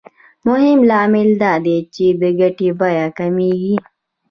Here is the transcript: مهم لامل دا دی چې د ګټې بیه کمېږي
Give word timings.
مهم 0.47 0.79
لامل 0.89 1.29
دا 1.43 1.53
دی 1.65 1.77
چې 1.93 2.05
د 2.21 2.23
ګټې 2.39 2.69
بیه 2.79 3.05
کمېږي 3.17 3.75